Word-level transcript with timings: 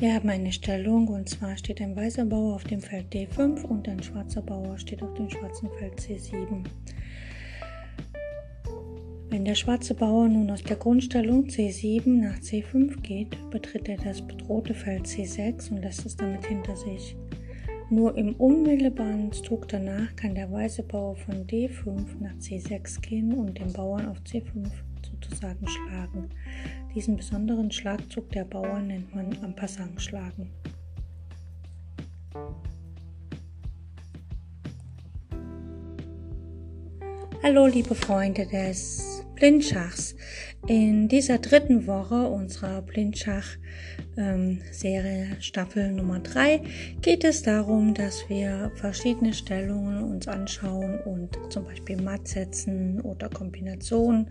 Wir 0.00 0.14
haben 0.14 0.30
eine 0.30 0.50
Stellung 0.50 1.08
und 1.08 1.28
zwar 1.28 1.58
steht 1.58 1.82
ein 1.82 1.94
weißer 1.94 2.24
Bauer 2.24 2.54
auf 2.54 2.64
dem 2.64 2.80
Feld 2.80 3.12
D5 3.12 3.64
und 3.64 3.86
ein 3.86 4.02
schwarzer 4.02 4.40
Bauer 4.40 4.78
steht 4.78 5.02
auf 5.02 5.12
dem 5.12 5.28
schwarzen 5.28 5.68
Feld 5.78 6.00
C7. 6.00 6.64
Wenn 9.28 9.44
der 9.44 9.54
schwarze 9.54 9.92
Bauer 9.92 10.26
nun 10.26 10.50
aus 10.50 10.62
der 10.62 10.76
Grundstellung 10.76 11.48
C7 11.48 12.08
nach 12.08 12.38
C5 12.38 13.02
geht, 13.02 13.36
betritt 13.50 13.90
er 13.90 13.98
das 13.98 14.22
bedrohte 14.22 14.72
Feld 14.72 15.04
C6 15.04 15.70
und 15.70 15.82
lässt 15.82 16.06
es 16.06 16.16
damit 16.16 16.46
hinter 16.46 16.76
sich. 16.76 17.14
Nur 17.90 18.16
im 18.16 18.34
unmittelbaren 18.36 19.30
Zug 19.32 19.68
danach 19.68 20.16
kann 20.16 20.34
der 20.34 20.50
weiße 20.50 20.82
Bauer 20.84 21.16
von 21.16 21.46
D5 21.46 22.06
nach 22.20 22.36
C6 22.36 23.02
gehen 23.02 23.34
und 23.34 23.58
den 23.58 23.70
Bauern 23.74 24.08
auf 24.08 24.16
C5 24.20 24.66
sozusagen 25.02 25.68
schlagen. 25.68 26.30
Diesen 26.94 27.16
besonderen 27.16 27.70
Schlagzug 27.70 28.30
der 28.30 28.44
Bauern 28.44 28.88
nennt 28.88 29.14
man 29.14 29.36
am 29.44 29.54
schlagen. 30.00 30.50
Hallo 37.44 37.66
liebe 37.66 37.94
Freunde 37.94 38.44
des 38.44 39.24
Blindschachs. 39.36 40.16
In 40.66 41.06
dieser 41.06 41.38
dritten 41.38 41.86
Woche 41.86 42.28
unserer 42.28 42.82
Blindschach-Serie 42.82 44.09
ähm, 44.20 44.60
Staffel 45.40 45.92
Nummer 45.92 46.20
3 46.20 46.62
geht 47.00 47.24
es 47.24 47.42
darum, 47.42 47.94
dass 47.94 48.28
wir 48.28 48.70
verschiedene 48.76 49.32
Stellungen 49.32 50.04
uns 50.04 50.28
anschauen 50.28 51.00
und 51.00 51.38
zum 51.50 51.64
Beispiel 51.64 52.00
Matt 52.00 52.28
setzen 52.28 53.00
oder 53.00 53.28
Kombinationen 53.28 54.28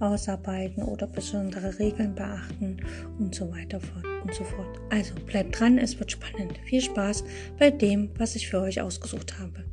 ausarbeiten 0.00 0.82
oder 0.82 1.06
besondere 1.06 1.78
Regeln 1.78 2.14
beachten 2.14 2.78
und 3.18 3.34
so 3.34 3.50
weiter 3.50 3.80
und 4.24 4.34
so 4.34 4.44
fort. 4.44 4.80
Also 4.90 5.14
bleibt 5.26 5.58
dran, 5.58 5.78
es 5.78 5.98
wird 5.98 6.12
spannend. 6.12 6.58
Viel 6.64 6.82
Spaß 6.82 7.24
bei 7.58 7.70
dem, 7.70 8.10
was 8.18 8.34
ich 8.34 8.48
für 8.48 8.60
euch 8.60 8.80
ausgesucht 8.80 9.38
habe. 9.38 9.64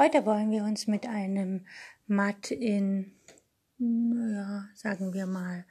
Heute 0.00 0.24
wollen 0.24 0.50
wir 0.50 0.64
uns 0.64 0.86
mit 0.86 1.06
einem 1.06 1.66
Matt 2.06 2.52
in, 2.52 3.12
ja, 3.76 4.64
sagen 4.72 5.12
wir 5.12 5.26
mal, 5.26 5.66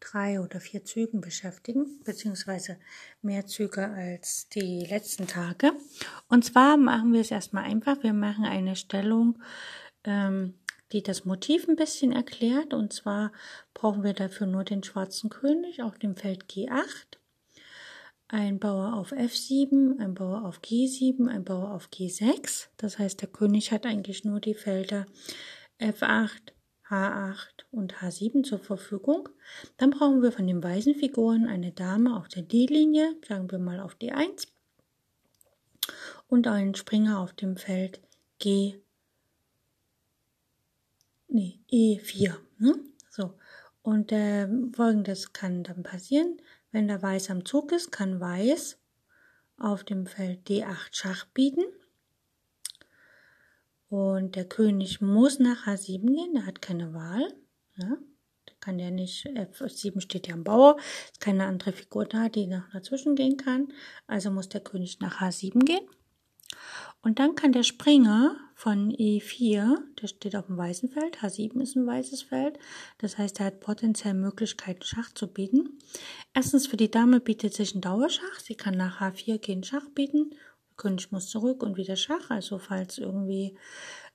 drei 0.00 0.38
oder 0.38 0.60
vier 0.60 0.84
Zügen 0.84 1.22
beschäftigen, 1.22 1.98
beziehungsweise 2.04 2.76
mehr 3.22 3.46
Züge 3.46 3.88
als 3.88 4.50
die 4.50 4.84
letzten 4.84 5.26
Tage. 5.26 5.72
Und 6.28 6.44
zwar 6.44 6.76
machen 6.76 7.14
wir 7.14 7.22
es 7.22 7.30
erstmal 7.30 7.64
einfach. 7.64 8.02
Wir 8.02 8.12
machen 8.12 8.44
eine 8.44 8.76
Stellung, 8.76 9.42
ähm, 10.04 10.58
die 10.92 11.02
das 11.02 11.24
Motiv 11.24 11.66
ein 11.66 11.76
bisschen 11.76 12.12
erklärt. 12.12 12.74
Und 12.74 12.92
zwar 12.92 13.32
brauchen 13.72 14.04
wir 14.04 14.12
dafür 14.12 14.46
nur 14.46 14.64
den 14.64 14.82
schwarzen 14.82 15.30
König 15.30 15.82
auf 15.82 15.98
dem 15.98 16.16
Feld 16.16 16.44
G8 16.50 17.16
ein 18.32 18.58
Bauer 18.60 18.94
auf 18.94 19.12
F7, 19.12 19.98
ein 19.98 20.14
Bauer 20.14 20.44
auf 20.44 20.60
G7, 20.60 21.26
ein 21.26 21.44
Bauer 21.44 21.72
auf 21.72 21.88
G6. 21.88 22.68
Das 22.76 22.98
heißt, 22.98 23.20
der 23.20 23.28
König 23.28 23.72
hat 23.72 23.86
eigentlich 23.86 24.24
nur 24.24 24.40
die 24.40 24.54
Felder 24.54 25.06
F8, 25.80 26.52
H8 26.88 27.64
und 27.72 27.94
H7 27.96 28.44
zur 28.44 28.60
Verfügung. 28.60 29.28
Dann 29.76 29.90
brauchen 29.90 30.22
wir 30.22 30.32
von 30.32 30.46
den 30.46 30.62
weißen 30.62 30.94
Figuren 30.94 31.46
eine 31.46 31.72
Dame 31.72 32.16
auf 32.16 32.28
der 32.28 32.42
D-Linie, 32.42 33.16
sagen 33.26 33.50
wir 33.50 33.58
mal 33.58 33.80
auf 33.80 33.96
D1 33.96 34.46
und 36.28 36.46
einen 36.46 36.74
Springer 36.74 37.18
auf 37.18 37.32
dem 37.32 37.56
Feld 37.56 38.00
G, 38.38 38.80
nee, 41.28 41.60
E4. 41.70 42.36
Ne? 42.58 42.74
So. 43.10 43.34
Und 43.82 44.12
äh, 44.12 44.48
folgendes 44.72 45.32
kann 45.32 45.62
dann 45.62 45.82
passieren. 45.82 46.40
Wenn 46.72 46.88
der 46.88 47.02
Weiß 47.02 47.30
am 47.30 47.44
Zug 47.44 47.72
ist, 47.72 47.90
kann 47.90 48.20
Weiß 48.20 48.78
auf 49.56 49.84
dem 49.84 50.06
Feld 50.06 50.48
D8 50.48 50.88
Schach 50.92 51.26
bieten. 51.26 51.64
Und 53.88 54.36
der 54.36 54.44
König 54.44 55.00
muss 55.00 55.40
nach 55.40 55.66
H7 55.66 56.06
gehen, 56.06 56.34
der 56.34 56.46
hat 56.46 56.62
keine 56.62 56.94
Wahl. 56.94 57.34
Ja, 57.74 57.98
kann 58.60 58.78
der 58.78 58.90
nicht, 58.90 59.26
F7 59.26 60.00
steht 60.00 60.28
ja 60.28 60.34
am 60.34 60.44
Bauer, 60.44 60.76
ist 61.04 61.20
keine 61.20 61.46
andere 61.46 61.72
Figur 61.72 62.04
da, 62.04 62.28
die 62.28 62.46
noch 62.46 62.70
dazwischen 62.72 63.16
gehen 63.16 63.36
kann. 63.36 63.72
Also 64.06 64.30
muss 64.30 64.48
der 64.48 64.60
König 64.60 65.00
nach 65.00 65.20
H7 65.20 65.64
gehen. 65.64 65.86
Und 67.02 67.18
dann 67.18 67.34
kann 67.34 67.52
der 67.52 67.62
Springer 67.62 68.36
von 68.60 68.92
E4, 68.92 69.78
der 70.02 70.06
steht 70.06 70.36
auf 70.36 70.48
dem 70.48 70.58
weißen 70.58 70.90
Feld, 70.90 71.20
H7 71.20 71.62
ist 71.62 71.76
ein 71.76 71.86
weißes 71.86 72.20
Feld, 72.20 72.58
das 72.98 73.16
heißt, 73.16 73.40
er 73.40 73.46
hat 73.46 73.60
potenziell 73.60 74.12
Möglichkeiten, 74.12 74.82
Schach 74.82 75.10
zu 75.14 75.28
bieten. 75.28 75.78
Erstens 76.34 76.66
für 76.66 76.76
die 76.76 76.90
Dame 76.90 77.20
bietet 77.20 77.54
sich 77.54 77.74
ein 77.74 77.80
Dauerschach, 77.80 78.38
sie 78.38 78.56
kann 78.56 78.76
nach 78.76 79.00
H4 79.00 79.38
gehen 79.38 79.64
Schach 79.64 79.88
bieten, 79.94 80.32
König 80.76 81.10
muss 81.10 81.30
zurück 81.30 81.62
und 81.62 81.78
wieder 81.78 81.96
Schach, 81.96 82.28
also 82.28 82.58
falls 82.58 82.98
irgendwie 82.98 83.56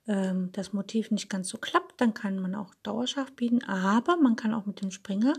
ähm, 0.06 0.51
das 0.51 0.73
Motiv 0.73 1.09
nicht 1.09 1.27
ganz 1.27 1.50
so 1.50 1.57
klappt, 1.57 2.00
dann 2.00 2.13
kann 2.13 2.38
man 2.38 2.53
auch 2.53 2.75
Dauerschach 2.83 3.31
bieten, 3.31 3.63
aber 3.63 4.16
man 4.16 4.35
kann 4.35 4.53
auch 4.53 4.67
mit 4.67 4.79
dem 4.79 4.91
Springer 4.91 5.33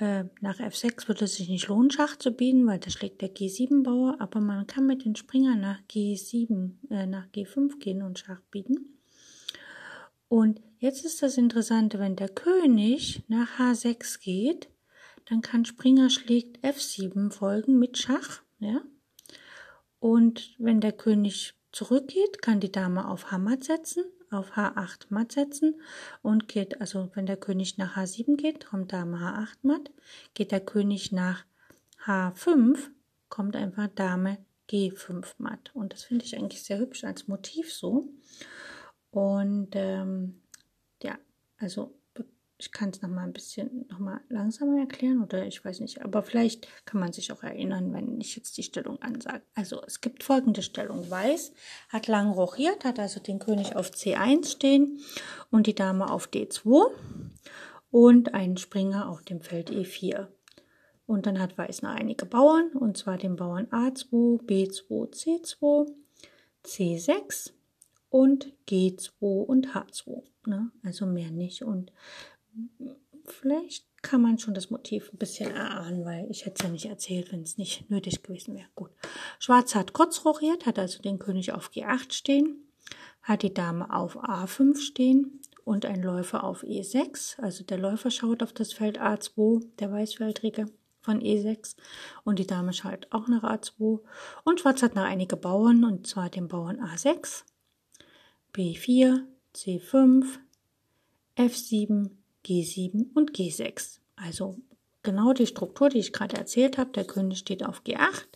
äh, 0.00 0.24
nach 0.40 0.58
F6 0.58 1.08
würde 1.08 1.24
es 1.24 1.34
sich 1.34 1.48
nicht 1.48 1.68
lohnen, 1.68 1.90
Schach 1.90 2.16
zu 2.16 2.30
bieten, 2.30 2.66
weil 2.66 2.78
da 2.78 2.90
schlägt 2.90 3.20
der 3.22 3.34
G7-Bauer, 3.34 4.16
aber 4.20 4.40
man 4.40 4.66
kann 4.66 4.86
mit 4.86 5.04
den 5.04 5.16
Springer 5.16 5.56
nach 5.56 5.80
G7, 5.90 6.72
äh, 6.90 7.06
nach 7.06 7.26
G5 7.28 7.78
gehen 7.78 8.02
und 8.02 8.18
Schach 8.18 8.40
bieten. 8.50 8.98
Und 10.28 10.60
jetzt 10.78 11.04
ist 11.04 11.22
das 11.22 11.38
Interessante, 11.38 11.98
wenn 11.98 12.16
der 12.16 12.28
König 12.28 13.22
nach 13.28 13.58
H6 13.58 14.20
geht, 14.20 14.68
dann 15.26 15.40
kann 15.40 15.64
Springer 15.64 16.10
schlägt 16.10 16.64
F7 16.64 17.30
folgen 17.30 17.78
mit 17.78 17.98
Schach, 17.98 18.42
ja. 18.58 18.82
Und 20.00 20.54
wenn 20.58 20.80
der 20.80 20.92
König 20.92 21.54
zurückgeht, 21.72 22.40
kann 22.40 22.60
die 22.60 22.72
Dame 22.72 23.08
auf 23.08 23.30
Hammer 23.30 23.58
setzen 23.60 24.04
auf 24.30 24.52
H8 24.56 25.06
matt 25.10 25.32
setzen 25.32 25.80
und 26.22 26.48
geht, 26.48 26.80
also 26.80 27.10
wenn 27.14 27.26
der 27.26 27.36
König 27.36 27.78
nach 27.78 27.96
H7 27.96 28.36
geht, 28.36 28.66
kommt 28.66 28.92
Dame 28.92 29.18
H8 29.18 29.58
matt. 29.62 29.90
Geht 30.34 30.52
der 30.52 30.60
König 30.60 31.12
nach 31.12 31.44
H5, 32.04 32.78
kommt 33.28 33.56
einfach 33.56 33.88
Dame 33.94 34.38
G5 34.70 35.26
matt. 35.38 35.70
Und 35.74 35.92
das 35.92 36.04
finde 36.04 36.24
ich 36.24 36.36
eigentlich 36.36 36.62
sehr 36.62 36.78
hübsch 36.78 37.04
als 37.04 37.28
Motiv 37.28 37.72
so. 37.72 38.08
Und 39.10 39.70
ähm, 39.72 40.40
ja, 41.02 41.18
also 41.58 41.94
ich 42.58 42.72
kann 42.72 42.90
es 42.90 43.00
noch 43.02 43.08
mal 43.08 43.22
ein 43.22 43.32
bisschen 43.32 43.86
noch 43.88 44.00
mal 44.00 44.20
langsamer 44.28 44.80
erklären 44.80 45.22
oder 45.22 45.46
ich 45.46 45.64
weiß 45.64 45.78
nicht, 45.78 46.02
aber 46.02 46.24
vielleicht 46.24 46.66
kann 46.84 47.00
man 47.00 47.12
sich 47.12 47.30
auch 47.30 47.44
erinnern, 47.44 47.92
wenn 47.92 48.20
ich 48.20 48.34
jetzt 48.34 48.56
die 48.56 48.64
Stellung 48.64 49.00
ansage. 49.00 49.42
Also 49.54 49.80
es 49.86 50.00
gibt 50.00 50.24
folgende 50.24 50.62
Stellung. 50.62 51.08
Weiß 51.08 51.52
hat 51.88 52.08
lang 52.08 52.32
rochiert, 52.32 52.84
hat 52.84 52.98
also 52.98 53.20
den 53.20 53.38
König 53.38 53.76
auf 53.76 53.90
C1 53.90 54.50
stehen 54.50 54.98
und 55.50 55.68
die 55.68 55.74
Dame 55.74 56.10
auf 56.10 56.28
D2 56.28 56.90
und 57.90 58.34
einen 58.34 58.56
Springer 58.56 59.08
auf 59.08 59.22
dem 59.22 59.40
Feld 59.40 59.70
E4. 59.70 60.26
Und 61.06 61.26
dann 61.26 61.38
hat 61.38 61.56
Weiß 61.56 61.82
noch 61.82 61.94
einige 61.94 62.26
Bauern, 62.26 62.72
und 62.72 62.98
zwar 62.98 63.16
den 63.16 63.36
Bauern 63.36 63.66
A2, 63.68 64.42
B2, 64.42 65.10
C2, 65.10 65.90
C6 66.66 67.52
und 68.10 68.52
G2 68.68 69.22
und 69.22 69.68
H2. 69.68 70.22
Ne? 70.46 70.70
Also 70.82 71.06
mehr 71.06 71.30
nicht. 71.30 71.62
Und 71.62 71.92
vielleicht 73.24 73.84
kann 74.02 74.22
man 74.22 74.38
schon 74.38 74.54
das 74.54 74.70
Motiv 74.70 75.10
ein 75.12 75.18
bisschen 75.18 75.50
erahnen, 75.50 76.04
weil 76.04 76.30
ich 76.30 76.46
hätte 76.46 76.56
es 76.58 76.62
ja 76.62 76.68
nicht 76.70 76.86
erzählt, 76.86 77.32
wenn 77.32 77.42
es 77.42 77.58
nicht 77.58 77.90
nötig 77.90 78.22
gewesen 78.22 78.54
wäre. 78.54 78.68
Gut. 78.74 78.90
Schwarz 79.38 79.74
hat 79.74 79.92
kurz 79.92 80.24
rochiert, 80.24 80.66
hat 80.66 80.78
also 80.78 81.02
den 81.02 81.18
König 81.18 81.52
auf 81.52 81.70
G8 81.70 82.12
stehen, 82.12 82.68
hat 83.22 83.42
die 83.42 83.52
Dame 83.52 83.92
auf 83.92 84.16
A5 84.16 84.78
stehen 84.78 85.40
und 85.64 85.84
ein 85.84 86.02
Läufer 86.02 86.44
auf 86.44 86.62
E6. 86.62 87.40
Also 87.40 87.64
der 87.64 87.78
Läufer 87.78 88.10
schaut 88.10 88.42
auf 88.42 88.52
das 88.52 88.72
Feld 88.72 89.00
A2, 89.00 89.66
der 89.78 89.90
Weißfeldrige 89.90 90.66
von 91.00 91.20
E6 91.20 91.76
und 92.24 92.38
die 92.38 92.46
Dame 92.46 92.72
schaut 92.72 93.08
auch 93.10 93.28
nach 93.28 93.42
A2 93.42 94.00
und 94.44 94.60
Schwarz 94.60 94.82
hat 94.82 94.94
noch 94.94 95.04
einige 95.04 95.36
Bauern 95.36 95.84
und 95.84 96.06
zwar 96.06 96.28
den 96.28 96.48
Bauern 96.48 96.80
A6, 96.80 97.44
B4, 98.54 99.24
C5, 99.54 100.24
F7, 101.36 102.10
G7 102.48 103.12
und 103.14 103.32
G6. 103.32 103.98
Also 104.16 104.56
genau 105.02 105.32
die 105.32 105.46
Struktur, 105.46 105.90
die 105.90 105.98
ich 105.98 106.12
gerade 106.12 106.36
erzählt 106.36 106.78
habe. 106.78 106.90
Der 106.92 107.04
König 107.04 107.38
steht 107.38 107.64
auf 107.64 107.82
G8 107.82 108.26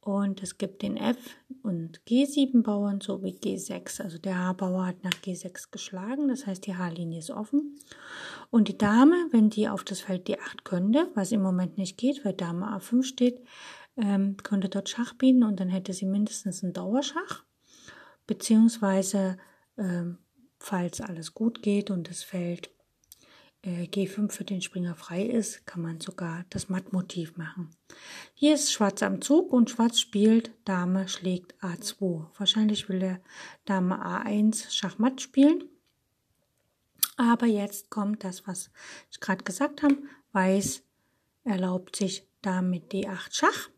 und 0.00 0.42
es 0.42 0.58
gibt 0.58 0.82
den 0.82 0.96
F- 0.96 1.36
und 1.62 2.00
G7-Bauern 2.08 3.00
sowie 3.00 3.38
G6. 3.42 4.02
Also 4.02 4.18
der 4.18 4.38
H-Bauer 4.38 4.86
hat 4.86 5.04
nach 5.04 5.14
G6 5.14 5.70
geschlagen, 5.70 6.28
das 6.28 6.46
heißt 6.46 6.66
die 6.66 6.76
H-Linie 6.76 7.20
ist 7.20 7.30
offen. 7.30 7.76
Und 8.50 8.68
die 8.68 8.78
Dame, 8.78 9.16
wenn 9.30 9.50
die 9.50 9.68
auf 9.68 9.84
das 9.84 10.00
Feld 10.00 10.28
D8 10.28 10.64
könnte, 10.64 11.10
was 11.14 11.32
im 11.32 11.42
Moment 11.42 11.78
nicht 11.78 11.98
geht, 11.98 12.24
weil 12.24 12.34
Dame 12.34 12.66
A5 12.66 13.02
steht, 13.02 13.42
ähm, 13.96 14.36
könnte 14.36 14.68
dort 14.68 14.88
Schach 14.88 15.14
bieten 15.14 15.42
und 15.42 15.58
dann 15.58 15.68
hätte 15.68 15.92
sie 15.92 16.06
mindestens 16.06 16.62
einen 16.62 16.72
Dauerschach. 16.72 17.44
Beziehungsweise, 18.26 19.38
ähm, 19.78 20.18
falls 20.58 21.00
alles 21.00 21.32
gut 21.34 21.62
geht 21.62 21.90
und 21.90 22.10
das 22.10 22.22
Feld 22.22 22.70
G5 23.64 24.30
für 24.30 24.44
den 24.44 24.62
Springer 24.62 24.94
frei 24.94 25.24
ist, 25.24 25.66
kann 25.66 25.82
man 25.82 26.00
sogar 26.00 26.44
das 26.50 26.68
Mattmotiv 26.68 27.36
machen. 27.36 27.70
Hier 28.34 28.54
ist 28.54 28.72
Schwarz 28.72 29.02
am 29.02 29.20
Zug 29.20 29.52
und 29.52 29.70
Schwarz 29.70 29.98
spielt, 29.98 30.52
Dame 30.64 31.08
schlägt 31.08 31.54
A2. 31.62 32.26
Wahrscheinlich 32.38 32.88
will 32.88 33.00
der 33.00 33.20
Dame 33.64 33.96
A1 34.04 34.70
Schachmatt 34.70 35.20
spielen. 35.20 35.64
Aber 37.16 37.46
jetzt 37.46 37.90
kommt 37.90 38.22
das, 38.24 38.46
was 38.46 38.70
ich 39.10 39.20
gerade 39.20 39.42
gesagt 39.42 39.82
habe. 39.82 39.96
Weiß 40.32 40.82
erlaubt 41.44 41.96
sich 41.96 42.26
damit 42.42 42.92
D8 42.92 43.28
Schach. 43.30 43.70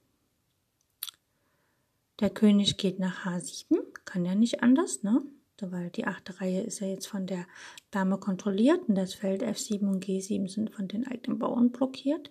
Der 2.21 2.31
König 2.31 2.77
geht 2.79 2.99
nach 2.99 3.25
H7, 3.25 3.77
kann 4.05 4.25
ja 4.25 4.35
nicht 4.35 4.63
anders, 4.63 5.03
ne? 5.03 5.23
Weil 5.61 5.91
die 5.91 6.07
achte 6.07 6.41
Reihe 6.41 6.63
ist 6.63 6.81
ja 6.81 6.87
jetzt 6.87 7.07
von 7.07 7.27
der 7.27 7.47
Dame 7.91 8.19
kontrolliert 8.19 8.89
und 8.89 8.95
das 8.95 9.15
Feld 9.15 9.43
F7 9.43 9.89
und 9.89 10.05
G7 10.05 10.49
sind 10.49 10.71
von 10.71 10.89
den 10.89 11.07
eigenen 11.07 11.39
Bauern 11.39 11.71
blockiert. 11.71 12.31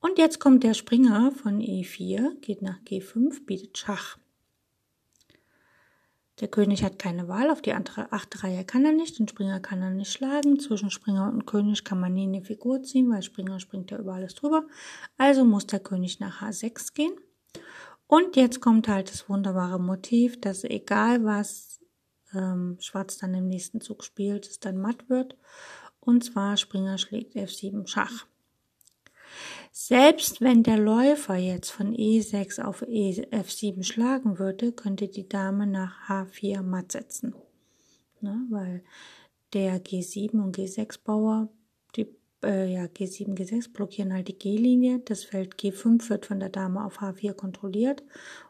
Und 0.00 0.18
jetzt 0.18 0.38
kommt 0.38 0.62
der 0.62 0.74
Springer 0.74 1.32
von 1.32 1.60
E4, 1.60 2.40
geht 2.40 2.62
nach 2.62 2.78
G5, 2.82 3.44
bietet 3.44 3.78
Schach. 3.78 4.18
Der 6.40 6.48
König 6.48 6.84
hat 6.84 7.00
keine 7.00 7.26
Wahl, 7.26 7.50
auf 7.50 7.62
die 7.62 7.72
andere 7.72 8.12
achte 8.12 8.44
Reihe 8.44 8.64
kann 8.64 8.84
er 8.84 8.92
nicht, 8.92 9.18
den 9.18 9.26
Springer 9.26 9.58
kann 9.58 9.82
er 9.82 9.90
nicht 9.90 10.12
schlagen. 10.12 10.60
Zwischen 10.60 10.90
Springer 10.90 11.28
und 11.32 11.46
König 11.46 11.84
kann 11.84 11.98
man 11.98 12.14
nie 12.14 12.28
eine 12.28 12.44
Figur 12.44 12.82
ziehen, 12.84 13.10
weil 13.10 13.22
Springer 13.22 13.58
springt 13.58 13.90
ja 13.90 13.98
über 13.98 14.14
alles 14.14 14.36
drüber. 14.36 14.64
Also 15.16 15.44
muss 15.44 15.66
der 15.66 15.80
König 15.80 16.20
nach 16.20 16.42
H6 16.42 16.94
gehen. 16.94 17.12
Und 18.06 18.36
jetzt 18.36 18.60
kommt 18.60 18.86
halt 18.86 19.10
das 19.10 19.28
wunderbare 19.28 19.80
Motiv, 19.80 20.40
dass 20.40 20.62
egal 20.62 21.24
was 21.24 21.80
ähm, 22.34 22.76
Schwarz 22.80 23.18
dann 23.18 23.34
im 23.34 23.48
nächsten 23.48 23.80
Zug 23.80 24.04
spielt, 24.04 24.46
es 24.46 24.60
dann 24.60 24.78
matt 24.78 25.08
wird. 25.08 25.36
Und 26.00 26.24
zwar 26.24 26.56
Springer 26.56 26.98
schlägt 26.98 27.36
F7 27.36 27.86
Schach. 27.86 28.26
Selbst 29.72 30.40
wenn 30.40 30.62
der 30.62 30.78
Läufer 30.78 31.36
jetzt 31.36 31.70
von 31.70 31.94
E6 31.94 32.62
auf 32.62 32.82
e 32.82 33.10
F7 33.30 33.84
schlagen 33.84 34.38
würde, 34.38 34.72
könnte 34.72 35.08
die 35.08 35.28
Dame 35.28 35.66
nach 35.66 36.08
H4 36.08 36.62
matt 36.62 36.92
setzen. 36.92 37.34
Ne, 38.20 38.46
weil 38.50 38.82
der 39.52 39.82
G7 39.82 40.42
und 40.42 40.56
G6 40.56 40.98
Bauer, 41.04 41.48
äh, 42.42 42.72
ja, 42.72 42.84
G7, 42.84 43.36
G6 43.36 43.72
blockieren 43.72 44.12
halt 44.12 44.28
die 44.28 44.38
G-Linie. 44.38 45.00
Das 45.00 45.24
Feld 45.24 45.56
G5 45.56 46.08
wird 46.08 46.26
von 46.26 46.40
der 46.40 46.48
Dame 46.50 46.84
auf 46.84 47.00
H4 47.00 47.34
kontrolliert 47.34 48.02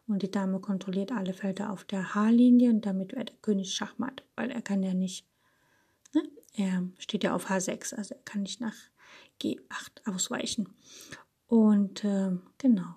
und 0.07 0.23
die 0.23 0.31
Dame 0.31 0.61
kontrolliert 0.61 1.13
alle 1.13 1.35
Felder 1.35 1.73
auf 1.73 1.85
der 1.85 2.15
H-Linie 2.15 2.71
und 2.71 2.85
damit 2.87 3.15
wird 3.15 3.31
der 3.31 3.37
König 3.37 3.75
Schachmatt, 3.75 4.25
weil 4.37 4.51
er 4.51 4.63
kann 4.63 4.83
ja 4.83 4.95
nicht, 4.95 5.27
ne? 6.15 6.23
er 6.55 6.89
steht 6.99 7.25
ja 7.25 7.35
auf 7.35 7.51
H6, 7.51 7.95
also 7.95 8.15
er 8.15 8.23
kann 8.25 8.43
nicht 8.43 8.61
nach 8.61 8.77
G8 9.41 10.07
ausweichen. 10.07 10.69
Und 11.47 12.05
äh, 12.05 12.33
genau, 12.59 12.95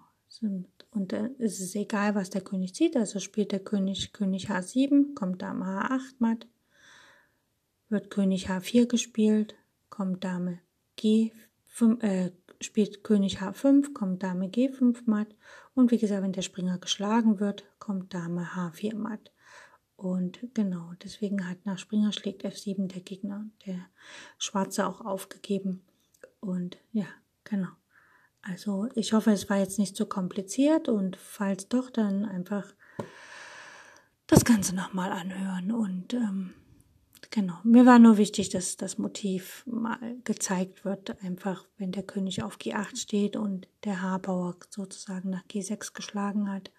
und 0.92 1.14
äh, 1.14 1.30
es 1.40 1.62
ist 1.62 1.76
egal, 1.76 2.16
was 2.16 2.32
der 2.32 2.42
König 2.42 2.76
zieht, 2.76 2.98
also 2.98 3.20
spielt 3.20 3.54
der 3.54 3.62
König 3.62 4.12
König 4.12 4.50
H7, 4.50 5.14
kommt 5.16 5.42
Dame 5.42 5.64
H8 5.64 6.16
matt, 6.20 6.48
wird 7.88 8.10
König 8.10 8.50
H4 8.50 8.88
gespielt, 8.88 9.56
kommt 9.90 10.24
Dame 10.26 10.60
G5, 11.02 12.02
äh, 12.02 12.32
spielt 12.62 13.04
König 13.04 13.40
H5, 13.42 13.94
kommt 13.94 14.24
Dame 14.24 14.48
G5 14.48 15.04
matt 15.06 15.36
und 15.74 15.92
wie 15.92 15.98
gesagt, 15.98 16.22
wenn 16.24 16.34
der 16.34 16.42
Springer 16.42 16.78
geschlagen 16.78 17.40
wird, 17.40 17.66
kommt 17.80 18.14
Dame 18.14 18.50
H4 18.56 18.96
matt. 18.96 19.32
Und 19.96 20.40
genau, 20.56 20.94
deswegen 21.04 21.48
hat 21.48 21.66
nach 21.66 21.78
Springer 21.78 22.12
schlägt 22.12 22.44
F7 22.44 22.88
der 22.88 23.02
Gegner, 23.02 23.46
der 23.68 23.86
Schwarze 24.40 24.88
auch 24.88 25.02
aufgegeben. 25.02 25.84
Und 26.40 26.80
ja, 26.92 27.06
genau. 27.44 27.70
Also 28.42 28.90
ich 28.96 29.14
hoffe, 29.14 29.32
es 29.32 29.50
war 29.50 29.58
jetzt 29.58 29.78
nicht 29.78 29.96
so 29.96 30.08
kompliziert 30.08 30.90
und 30.90 31.18
falls 31.18 31.68
doch, 31.68 31.92
dann 31.92 32.26
einfach 32.26 32.74
das 34.26 34.44
Ganze 34.44 34.76
nochmal 34.76 35.12
anhören. 35.12 35.72
Und 35.72 36.16
ähm, 36.16 36.56
genau, 37.32 37.56
mir 37.64 37.86
war 37.86 37.98
nur 37.98 38.18
wichtig, 38.18 38.50
dass 38.50 38.78
das 38.78 38.98
Motiv 38.98 39.64
mal 39.66 40.18
gezeigt 40.24 40.86
wird, 40.86 41.22
einfach 41.24 41.66
wenn 41.78 41.92
der 41.92 42.04
König 42.04 42.44
auf 42.44 42.58
G8 42.58 42.98
steht 42.98 43.36
und 43.36 43.68
der 43.84 44.02
Haarbauer 44.02 44.58
sozusagen 44.70 45.32
nach 45.32 45.46
G6 45.46 45.94
geschlagen 45.94 46.52
hat 46.52 46.72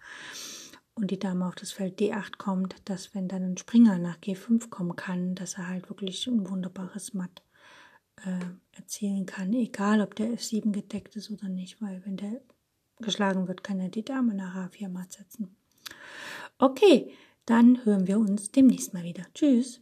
und 0.95 1.11
die 1.11 1.19
Dame 1.19 1.45
auf 1.45 1.55
das 1.55 1.71
Feld 1.71 1.99
D8 1.99 2.37
kommt, 2.37 2.75
dass 2.85 3.13
wenn 3.13 3.27
dann 3.27 3.53
ein 3.53 3.57
Springer 3.57 3.97
nach 3.97 4.19
G5 4.19 4.69
kommen 4.69 4.95
kann, 4.95 5.35
dass 5.35 5.55
er 5.55 5.67
halt 5.67 5.89
wirklich 5.89 6.27
ein 6.27 6.49
wunderbares 6.49 7.13
Matt 7.13 7.43
äh, 8.23 8.39
erzielen 8.77 9.25
kann, 9.25 9.53
egal 9.53 10.01
ob 10.01 10.15
der 10.15 10.27
F7 10.27 10.71
gedeckt 10.71 11.15
ist 11.15 11.31
oder 11.31 11.49
nicht, 11.49 11.81
weil 11.81 12.05
wenn 12.05 12.17
der 12.17 12.41
geschlagen 12.99 13.47
wird, 13.47 13.63
kann 13.63 13.79
er 13.79 13.89
die 13.89 14.05
Dame 14.05 14.33
nach 14.33 14.55
H4 14.55 14.87
matt 14.87 15.11
setzen. 15.11 15.55
Okay, 16.57 17.11
dann 17.45 17.83
hören 17.85 18.07
wir 18.07 18.19
uns 18.19 18.51
demnächst 18.51 18.93
mal 18.93 19.03
wieder. 19.03 19.25
Tschüss. 19.33 19.81